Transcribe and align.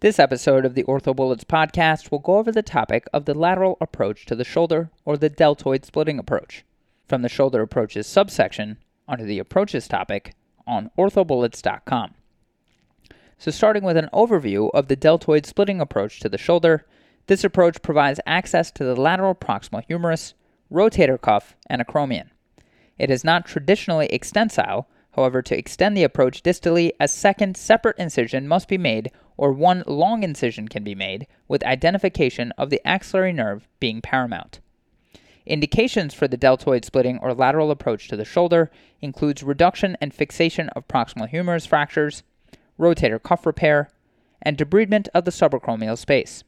This 0.00 0.18
episode 0.18 0.66
of 0.66 0.74
the 0.74 0.84
OrthoBullets 0.84 1.46
podcast 1.46 2.10
will 2.10 2.18
go 2.18 2.36
over 2.36 2.52
the 2.52 2.62
topic 2.62 3.06
of 3.14 3.24
the 3.24 3.32
lateral 3.32 3.78
approach 3.80 4.26
to 4.26 4.34
the 4.34 4.44
shoulder 4.44 4.90
or 5.06 5.16
the 5.16 5.30
deltoid 5.30 5.86
splitting 5.86 6.18
approach 6.18 6.66
from 7.08 7.22
the 7.22 7.30
shoulder 7.30 7.62
approaches 7.62 8.06
subsection 8.06 8.76
onto 9.08 9.24
the 9.24 9.38
approaches 9.38 9.88
topic 9.88 10.34
on 10.66 10.90
orthobullets.com. 10.98 12.12
So, 13.38 13.50
starting 13.50 13.84
with 13.84 13.96
an 13.96 14.10
overview 14.12 14.70
of 14.74 14.88
the 14.88 14.96
deltoid 14.96 15.46
splitting 15.46 15.80
approach 15.80 16.20
to 16.20 16.28
the 16.28 16.36
shoulder, 16.36 16.84
this 17.26 17.42
approach 17.42 17.80
provides 17.80 18.20
access 18.26 18.70
to 18.72 18.84
the 18.84 19.00
lateral 19.00 19.34
proximal 19.34 19.82
humerus, 19.88 20.34
rotator 20.70 21.18
cuff, 21.18 21.56
and 21.70 21.80
acromion. 21.80 22.28
It 22.98 23.10
is 23.10 23.24
not 23.24 23.46
traditionally 23.46 24.08
extensile, 24.08 24.88
however, 25.12 25.40
to 25.40 25.56
extend 25.56 25.96
the 25.96 26.04
approach 26.04 26.42
distally, 26.42 26.90
a 27.00 27.08
second 27.08 27.56
separate 27.56 27.96
incision 27.96 28.46
must 28.46 28.68
be 28.68 28.76
made 28.76 29.10
or 29.36 29.52
one 29.52 29.82
long 29.86 30.22
incision 30.22 30.68
can 30.68 30.82
be 30.82 30.94
made, 30.94 31.26
with 31.48 31.64
identification 31.64 32.52
of 32.52 32.70
the 32.70 32.80
axillary 32.86 33.32
nerve 33.32 33.68
being 33.80 34.00
paramount. 34.00 34.60
Indications 35.46 36.12
for 36.12 36.26
the 36.26 36.36
deltoid 36.36 36.84
splitting 36.84 37.18
or 37.18 37.32
lateral 37.32 37.70
approach 37.70 38.08
to 38.08 38.16
the 38.16 38.24
shoulder 38.24 38.70
includes 39.00 39.42
reduction 39.42 39.96
and 40.00 40.12
fixation 40.12 40.68
of 40.70 40.88
proximal 40.88 41.28
humerus 41.28 41.66
fractures, 41.66 42.22
rotator 42.78 43.22
cuff 43.22 43.46
repair, 43.46 43.90
and 44.42 44.58
debridement 44.58 45.08
of 45.14 45.24
the 45.24 45.30
subacromial 45.30 45.96
space. 45.96 46.42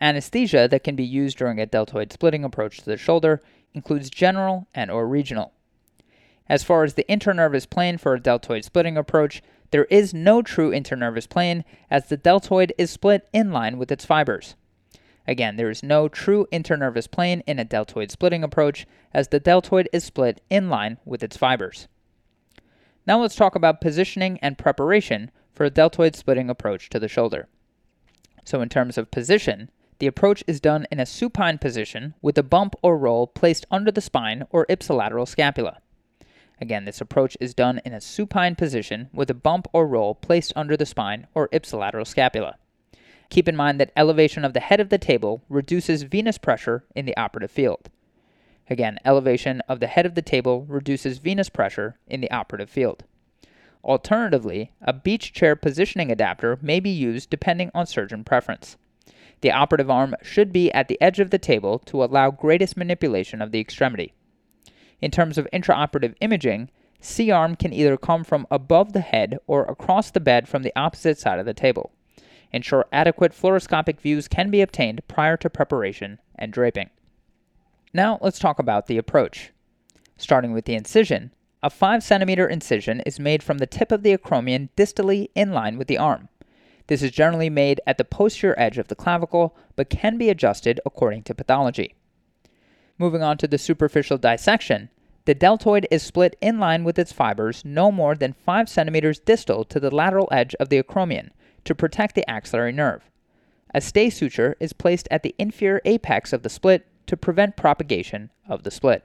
Anesthesia 0.00 0.66
that 0.68 0.82
can 0.82 0.96
be 0.96 1.04
used 1.04 1.38
during 1.38 1.60
a 1.60 1.66
deltoid 1.66 2.12
splitting 2.12 2.44
approach 2.44 2.78
to 2.78 2.84
the 2.84 2.96
shoulder 2.96 3.40
includes 3.72 4.10
general 4.10 4.66
and 4.74 4.90
or 4.90 5.06
regional. 5.06 5.52
As 6.48 6.62
far 6.62 6.84
as 6.84 6.94
the 6.94 7.06
internervous 7.08 7.66
plane 7.66 7.98
for 7.98 8.14
a 8.14 8.20
deltoid 8.20 8.64
splitting 8.64 8.96
approach, 8.96 9.42
there 9.70 9.84
is 9.86 10.12
no 10.12 10.42
true 10.42 10.70
internervous 10.70 11.28
plane 11.28 11.64
as 11.90 12.08
the 12.08 12.16
deltoid 12.16 12.72
is 12.76 12.90
split 12.90 13.28
in 13.32 13.52
line 13.52 13.78
with 13.78 13.90
its 13.90 14.04
fibers. 14.04 14.54
Again, 15.26 15.56
there 15.56 15.70
is 15.70 15.82
no 15.82 16.08
true 16.08 16.46
internervous 16.52 17.10
plane 17.10 17.42
in 17.46 17.58
a 17.58 17.64
deltoid 17.64 18.10
splitting 18.10 18.42
approach 18.42 18.86
as 19.14 19.28
the 19.28 19.40
deltoid 19.40 19.88
is 19.92 20.04
split 20.04 20.40
in 20.50 20.68
line 20.68 20.98
with 21.04 21.22
its 21.22 21.36
fibers. 21.36 21.88
Now 23.06 23.20
let's 23.20 23.36
talk 23.36 23.54
about 23.54 23.80
positioning 23.80 24.38
and 24.40 24.58
preparation 24.58 25.30
for 25.54 25.64
a 25.64 25.70
deltoid 25.70 26.16
splitting 26.16 26.50
approach 26.50 26.88
to 26.90 26.98
the 26.98 27.08
shoulder. 27.08 27.48
So, 28.44 28.60
in 28.60 28.68
terms 28.68 28.98
of 28.98 29.10
position, 29.10 29.70
the 29.98 30.06
approach 30.08 30.42
is 30.48 30.60
done 30.60 30.86
in 30.90 30.98
a 30.98 31.06
supine 31.06 31.58
position 31.58 32.14
with 32.20 32.36
a 32.36 32.42
bump 32.42 32.74
or 32.82 32.98
roll 32.98 33.28
placed 33.28 33.66
under 33.70 33.92
the 33.92 34.00
spine 34.00 34.44
or 34.50 34.66
ipsilateral 34.66 35.28
scapula. 35.28 35.81
Again, 36.62 36.84
this 36.84 37.00
approach 37.00 37.36
is 37.40 37.54
done 37.54 37.80
in 37.84 37.92
a 37.92 38.00
supine 38.00 38.54
position 38.54 39.08
with 39.12 39.28
a 39.28 39.34
bump 39.34 39.66
or 39.72 39.84
roll 39.84 40.14
placed 40.14 40.52
under 40.54 40.76
the 40.76 40.86
spine 40.86 41.26
or 41.34 41.48
ipsilateral 41.48 42.06
scapula. 42.06 42.54
Keep 43.30 43.48
in 43.48 43.56
mind 43.56 43.80
that 43.80 43.90
elevation 43.96 44.44
of 44.44 44.52
the 44.52 44.60
head 44.60 44.78
of 44.78 44.88
the 44.88 44.96
table 44.96 45.42
reduces 45.48 46.04
venous 46.04 46.38
pressure 46.38 46.84
in 46.94 47.04
the 47.04 47.16
operative 47.16 47.50
field. 47.50 47.90
Again, 48.70 49.00
elevation 49.04 49.60
of 49.62 49.80
the 49.80 49.88
head 49.88 50.06
of 50.06 50.14
the 50.14 50.22
table 50.22 50.64
reduces 50.68 51.18
venous 51.18 51.48
pressure 51.48 51.96
in 52.06 52.20
the 52.20 52.30
operative 52.30 52.70
field. 52.70 53.02
Alternatively, 53.82 54.70
a 54.80 54.92
beach 54.92 55.32
chair 55.32 55.56
positioning 55.56 56.12
adapter 56.12 56.60
may 56.62 56.78
be 56.78 56.90
used 56.90 57.28
depending 57.28 57.72
on 57.74 57.86
surgeon 57.86 58.22
preference. 58.22 58.76
The 59.40 59.50
operative 59.50 59.90
arm 59.90 60.14
should 60.22 60.52
be 60.52 60.70
at 60.70 60.86
the 60.86 61.02
edge 61.02 61.18
of 61.18 61.30
the 61.30 61.40
table 61.40 61.80
to 61.86 62.04
allow 62.04 62.30
greatest 62.30 62.76
manipulation 62.76 63.42
of 63.42 63.50
the 63.50 63.58
extremity. 63.58 64.12
In 65.02 65.10
terms 65.10 65.36
of 65.36 65.48
intraoperative 65.52 66.14
imaging, 66.22 66.70
C 67.00 67.30
arm 67.30 67.56
can 67.56 67.74
either 67.74 67.98
come 67.98 68.24
from 68.24 68.46
above 68.50 68.94
the 68.94 69.00
head 69.00 69.38
or 69.46 69.64
across 69.64 70.10
the 70.10 70.20
bed 70.20 70.48
from 70.48 70.62
the 70.62 70.72
opposite 70.74 71.18
side 71.18 71.38
of 71.38 71.46
the 71.46 71.52
table 71.52 71.90
ensure 72.52 72.86
adequate 72.92 73.32
fluoroscopic 73.32 74.00
views 74.00 74.28
can 74.28 74.50
be 74.50 74.60
obtained 74.60 75.06
prior 75.08 75.36
to 75.38 75.50
preparation 75.50 76.18
and 76.36 76.52
draping. 76.52 76.90
Now 77.94 78.18
let's 78.20 78.38
talk 78.38 78.58
about 78.58 78.86
the 78.86 78.98
approach. 78.98 79.52
Starting 80.16 80.52
with 80.52 80.66
the 80.66 80.74
incision, 80.74 81.32
a 81.62 81.70
5 81.70 82.02
centimeter 82.02 82.46
incision 82.46 83.00
is 83.00 83.18
made 83.18 83.42
from 83.42 83.58
the 83.58 83.66
tip 83.66 83.92
of 83.92 84.02
the 84.02 84.16
acromion 84.16 84.68
distally 84.76 85.28
in 85.34 85.52
line 85.52 85.78
with 85.78 85.88
the 85.88 85.98
arm. 85.98 86.28
This 86.88 87.02
is 87.02 87.10
generally 87.10 87.50
made 87.50 87.80
at 87.86 87.98
the 87.98 88.04
posterior 88.04 88.54
edge 88.58 88.78
of 88.78 88.88
the 88.88 88.94
clavicle, 88.94 89.56
but 89.76 89.88
can 89.88 90.18
be 90.18 90.28
adjusted 90.28 90.80
according 90.84 91.22
to 91.24 91.34
pathology. 91.34 91.94
Moving 93.02 93.24
on 93.24 93.36
to 93.38 93.48
the 93.48 93.58
superficial 93.58 94.16
dissection, 94.16 94.88
the 95.24 95.34
deltoid 95.34 95.88
is 95.90 96.04
split 96.04 96.36
in 96.40 96.60
line 96.60 96.84
with 96.84 97.00
its 97.00 97.10
fibers 97.10 97.64
no 97.64 97.90
more 97.90 98.14
than 98.14 98.32
5 98.32 98.68
centimeters 98.68 99.18
distal 99.18 99.64
to 99.64 99.80
the 99.80 99.92
lateral 99.92 100.28
edge 100.30 100.54
of 100.60 100.68
the 100.68 100.80
acromion, 100.80 101.30
to 101.64 101.74
protect 101.74 102.14
the 102.14 102.30
axillary 102.30 102.70
nerve. 102.70 103.10
A 103.74 103.80
stay 103.80 104.08
suture 104.08 104.54
is 104.60 104.72
placed 104.72 105.08
at 105.10 105.24
the 105.24 105.34
inferior 105.36 105.80
apex 105.84 106.32
of 106.32 106.44
the 106.44 106.48
split 106.48 106.86
to 107.06 107.16
prevent 107.16 107.56
propagation 107.56 108.30
of 108.48 108.62
the 108.62 108.70
split. 108.70 109.04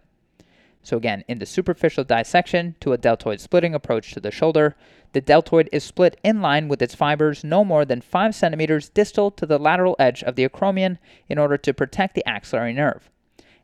So, 0.83 0.95
again, 0.95 1.23
in 1.27 1.39
the 1.39 1.47
superficial 1.47 2.03
dissection 2.03 2.75
to 2.81 2.93
a 2.93 2.99
deltoid 2.99 3.39
splitting 3.39 3.73
approach 3.73 4.11
to 4.11 4.19
the 4.19 4.29
shoulder, 4.29 4.75
the 5.13 5.21
deltoid 5.21 5.69
is 5.71 5.83
split 5.83 6.19
in 6.23 6.39
line 6.39 6.67
with 6.67 6.83
its 6.83 6.93
fibers 6.93 7.43
no 7.43 7.65
more 7.65 7.83
than 7.83 8.01
5 8.01 8.35
centimeters 8.35 8.89
distal 8.89 9.31
to 9.31 9.47
the 9.47 9.57
lateral 9.57 9.95
edge 9.97 10.21
of 10.21 10.35
the 10.35 10.47
acromion 10.47 10.99
in 11.27 11.39
order 11.39 11.57
to 11.57 11.73
protect 11.73 12.13
the 12.13 12.29
axillary 12.29 12.73
nerve. 12.73 13.09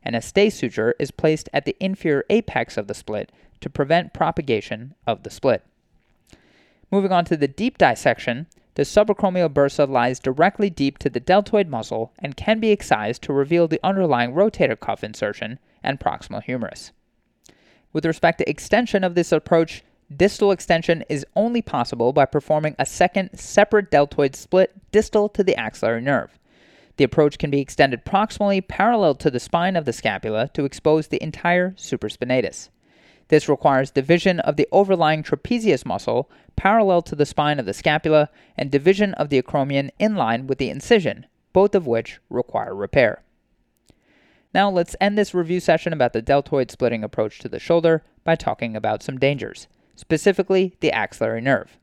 And 0.04 0.14
a 0.14 0.20
stay 0.20 0.50
suture 0.50 0.94
is 0.98 1.10
placed 1.10 1.48
at 1.52 1.64
the 1.64 1.76
inferior 1.80 2.24
apex 2.30 2.76
of 2.76 2.86
the 2.86 2.94
split 2.94 3.32
to 3.60 3.70
prevent 3.70 4.12
propagation 4.12 4.94
of 5.06 5.22
the 5.22 5.30
split. 5.30 5.64
Moving 6.90 7.10
on 7.10 7.24
to 7.24 7.36
the 7.36 7.48
deep 7.48 7.78
dissection, 7.78 8.46
the 8.74 8.82
subacromial 8.82 9.48
bursa 9.48 9.88
lies 9.88 10.18
directly 10.20 10.68
deep 10.68 10.98
to 10.98 11.08
the 11.08 11.20
deltoid 11.20 11.68
muscle 11.68 12.12
and 12.18 12.36
can 12.36 12.60
be 12.60 12.72
excised 12.72 13.22
to 13.22 13.32
reveal 13.32 13.66
the 13.66 13.80
underlying 13.82 14.32
rotator 14.32 14.78
cuff 14.78 15.02
insertion 15.02 15.58
and 15.82 16.00
proximal 16.00 16.42
humerus. 16.42 16.92
With 17.92 18.04
respect 18.04 18.38
to 18.38 18.50
extension 18.50 19.04
of 19.04 19.14
this 19.14 19.30
approach, 19.30 19.84
distal 20.14 20.50
extension 20.50 21.04
is 21.08 21.24
only 21.36 21.62
possible 21.62 22.12
by 22.12 22.26
performing 22.26 22.74
a 22.78 22.86
second 22.86 23.38
separate 23.38 23.90
deltoid 23.90 24.34
split 24.34 24.72
distal 24.90 25.28
to 25.30 25.44
the 25.44 25.56
axillary 25.56 26.00
nerve. 26.00 26.38
The 26.96 27.04
approach 27.04 27.38
can 27.38 27.50
be 27.50 27.60
extended 27.60 28.04
proximally 28.04 28.66
parallel 28.66 29.14
to 29.16 29.30
the 29.30 29.40
spine 29.40 29.76
of 29.76 29.84
the 29.84 29.92
scapula 29.92 30.48
to 30.54 30.64
expose 30.64 31.08
the 31.08 31.22
entire 31.22 31.72
supraspinatus. 31.72 32.68
This 33.28 33.48
requires 33.48 33.90
division 33.90 34.40
of 34.40 34.56
the 34.56 34.68
overlying 34.70 35.22
trapezius 35.22 35.84
muscle 35.84 36.30
parallel 36.56 37.02
to 37.02 37.16
the 37.16 37.26
spine 37.26 37.58
of 37.58 37.66
the 37.66 37.72
scapula 37.72 38.28
and 38.56 38.70
division 38.70 39.14
of 39.14 39.28
the 39.28 39.42
acromion 39.42 39.90
in 39.98 40.14
line 40.14 40.46
with 40.46 40.58
the 40.58 40.70
incision, 40.70 41.26
both 41.52 41.74
of 41.74 41.86
which 41.86 42.20
require 42.28 42.74
repair. 42.74 43.22
Now 44.52 44.70
let's 44.70 44.94
end 45.00 45.18
this 45.18 45.34
review 45.34 45.58
session 45.58 45.92
about 45.92 46.12
the 46.12 46.22
deltoid 46.22 46.70
splitting 46.70 47.02
approach 47.02 47.40
to 47.40 47.48
the 47.48 47.58
shoulder 47.58 48.04
by 48.22 48.36
talking 48.36 48.76
about 48.76 49.02
some 49.02 49.18
dangers, 49.18 49.66
specifically 49.96 50.76
the 50.80 50.92
axillary 50.92 51.40
nerve. 51.40 51.76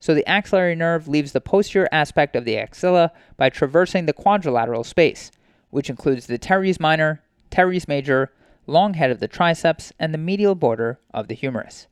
So 0.00 0.14
the 0.14 0.26
axillary 0.28 0.74
nerve 0.74 1.08
leaves 1.08 1.32
the 1.32 1.40
posterior 1.40 1.88
aspect 1.90 2.36
of 2.36 2.44
the 2.44 2.56
axilla 2.56 3.12
by 3.36 3.50
traversing 3.50 4.06
the 4.06 4.12
quadrilateral 4.12 4.84
space, 4.84 5.30
which 5.70 5.90
includes 5.90 6.26
the 6.26 6.38
teres 6.38 6.78
minor, 6.78 7.22
teres 7.50 7.88
major, 7.88 8.32
long 8.66 8.94
head 8.94 9.10
of 9.10 9.20
the 9.20 9.28
triceps, 9.28 9.92
and 9.98 10.14
the 10.14 10.18
medial 10.18 10.54
border 10.54 11.00
of 11.12 11.28
the 11.28 11.34
humerus. 11.34 11.88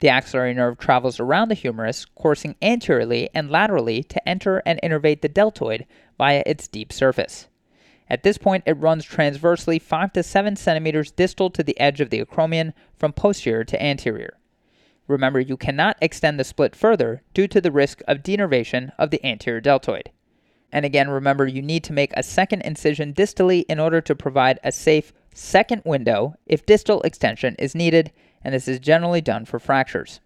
The 0.00 0.08
axillary 0.08 0.54
nerve 0.54 0.78
travels 0.78 1.20
around 1.20 1.48
the 1.48 1.54
humerus, 1.54 2.04
coursing 2.04 2.56
anteriorly 2.60 3.30
and 3.32 3.50
laterally 3.50 4.02
to 4.04 4.28
enter 4.28 4.62
and 4.66 4.80
innervate 4.82 5.22
the 5.22 5.28
deltoid 5.28 5.86
via 6.18 6.42
its 6.44 6.66
deep 6.66 6.92
surface. 6.92 7.48
At 8.10 8.22
this 8.22 8.36
point, 8.36 8.64
it 8.66 8.76
runs 8.76 9.04
transversely 9.04 9.78
5 9.78 10.12
to 10.14 10.22
7 10.22 10.56
centimeters 10.56 11.10
distal 11.10 11.48
to 11.50 11.62
the 11.62 11.78
edge 11.80 12.00
of 12.00 12.10
the 12.10 12.22
acromion 12.22 12.72
from 12.96 13.12
posterior 13.12 13.64
to 13.64 13.82
anterior. 13.82 14.36
Remember, 15.06 15.38
you 15.38 15.56
cannot 15.56 15.98
extend 16.00 16.40
the 16.40 16.44
split 16.44 16.74
further 16.74 17.22
due 17.34 17.46
to 17.48 17.60
the 17.60 17.70
risk 17.70 18.00
of 18.08 18.22
denervation 18.22 18.92
of 18.98 19.10
the 19.10 19.24
anterior 19.24 19.60
deltoid. 19.60 20.10
And 20.72 20.84
again, 20.84 21.08
remember, 21.08 21.46
you 21.46 21.62
need 21.62 21.84
to 21.84 21.92
make 21.92 22.12
a 22.14 22.22
second 22.22 22.62
incision 22.62 23.12
distally 23.12 23.64
in 23.68 23.78
order 23.78 24.00
to 24.00 24.14
provide 24.14 24.58
a 24.64 24.72
safe 24.72 25.12
second 25.32 25.82
window 25.84 26.34
if 26.46 26.66
distal 26.66 27.02
extension 27.02 27.54
is 27.58 27.74
needed, 27.74 28.12
and 28.42 28.54
this 28.54 28.66
is 28.66 28.80
generally 28.80 29.20
done 29.20 29.44
for 29.44 29.58
fractures. 29.58 30.20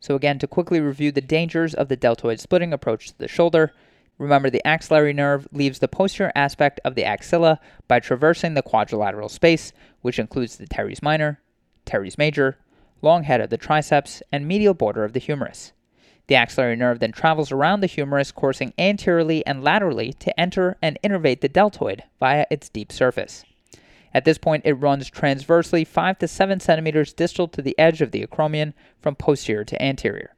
So, 0.00 0.14
again, 0.14 0.38
to 0.40 0.46
quickly 0.46 0.80
review 0.80 1.10
the 1.10 1.20
dangers 1.20 1.74
of 1.74 1.88
the 1.88 1.96
deltoid 1.96 2.40
splitting 2.40 2.72
approach 2.72 3.08
to 3.08 3.18
the 3.18 3.26
shoulder, 3.26 3.72
remember 4.16 4.48
the 4.48 4.64
axillary 4.66 5.12
nerve 5.12 5.48
leaves 5.50 5.80
the 5.80 5.88
posterior 5.88 6.30
aspect 6.36 6.78
of 6.84 6.94
the 6.94 7.04
axilla 7.04 7.58
by 7.88 7.98
traversing 7.98 8.54
the 8.54 8.62
quadrilateral 8.62 9.28
space, 9.28 9.72
which 10.02 10.18
includes 10.18 10.56
the 10.56 10.66
teres 10.66 11.02
minor, 11.02 11.40
teres 11.84 12.16
major, 12.16 12.58
long 13.02 13.24
head 13.24 13.40
of 13.40 13.50
the 13.50 13.56
triceps, 13.56 14.22
and 14.32 14.46
medial 14.46 14.74
border 14.74 15.04
of 15.04 15.12
the 15.12 15.20
humerus. 15.20 15.72
The 16.28 16.34
axillary 16.34 16.76
nerve 16.76 16.98
then 16.98 17.12
travels 17.12 17.50
around 17.50 17.80
the 17.80 17.86
humerus, 17.86 18.32
coursing 18.32 18.74
anteriorly 18.78 19.44
and 19.46 19.64
laterally 19.64 20.12
to 20.14 20.38
enter 20.38 20.76
and 20.82 20.98
innervate 21.02 21.40
the 21.40 21.48
deltoid 21.48 22.04
via 22.20 22.46
its 22.50 22.68
deep 22.68 22.92
surface. 22.92 23.44
At 24.12 24.24
this 24.24 24.38
point, 24.38 24.64
it 24.66 24.74
runs 24.74 25.10
transversely 25.10 25.84
5 25.84 26.18
to 26.18 26.28
7 26.28 26.60
centimeters 26.60 27.12
distal 27.12 27.48
to 27.48 27.62
the 27.62 27.78
edge 27.78 28.00
of 28.00 28.10
the 28.10 28.26
acromion 28.26 28.74
from 29.00 29.14
posterior 29.14 29.64
to 29.64 29.82
anterior. 29.82 30.34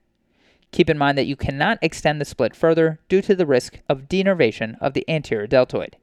Keep 0.72 0.90
in 0.90 0.98
mind 0.98 1.18
that 1.18 1.26
you 1.26 1.36
cannot 1.36 1.78
extend 1.82 2.20
the 2.20 2.24
split 2.24 2.54
further 2.54 3.00
due 3.08 3.22
to 3.22 3.34
the 3.34 3.46
risk 3.46 3.80
of 3.88 4.08
denervation 4.08 4.76
of 4.80 4.94
the 4.94 5.08
anterior 5.08 5.46
deltoid. 5.46 5.96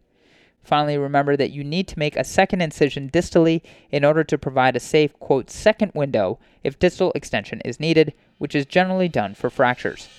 Finally, 0.68 0.98
remember 0.98 1.38
that 1.38 1.52
you 1.52 1.64
need 1.64 1.88
to 1.88 1.98
make 1.98 2.18
a 2.18 2.26
second 2.26 2.60
incision 2.60 3.10
distally 3.10 3.62
in 3.90 4.04
order 4.04 4.22
to 4.22 4.38
provide 4.38 4.76
a 4.76 4.82
safe, 4.82 5.18
quote, 5.18 5.50
second 5.50 5.90
window 5.96 6.38
if 6.62 6.78
distal 6.78 7.14
extension 7.16 7.62
is 7.64 7.80
needed, 7.80 8.14
which 8.38 8.54
is 8.54 8.66
generally 8.66 9.08
done 9.08 9.34
for 9.34 9.50
fractures. 9.50 10.10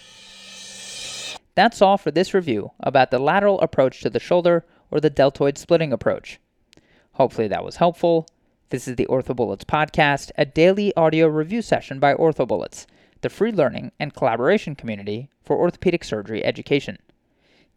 That's 1.55 1.83
all 1.83 1.99
for 1.99 2.11
this 2.11 2.33
review 2.33 2.71
about 2.81 3.11
the 3.11 3.19
lateral 3.19 3.61
approach 3.61 4.01
to 4.01 4.09
the 4.09 4.19
shoulder 4.19 4.65
or 4.91 5.01
the 5.01 5.11
deltoid 5.11 5.59
splitting 5.59 5.93
approach. 5.93 6.41
Hopefully 7.13 7.49
that 7.49 7.63
was 7.63 7.77
helpful. 7.77 8.27
This 8.71 8.89
is 8.89 8.97
the 8.97 9.05
OrthoBullets 9.05 9.67
podcast, 9.67 10.31
a 10.39 10.47
daily 10.47 10.97
audio 10.97 11.27
review 11.27 11.61
session 11.61 12.01
by 12.01 12.15
OrthoBullets, 12.15 12.87
the 13.21 13.29
free 13.29 13.53
learning 13.53 13.93
and 14.01 14.15
collaboration 14.15 14.75
community 14.75 15.29
for 15.45 15.59
orthopedic 15.59 16.05
surgery 16.05 16.43
education. 16.43 16.97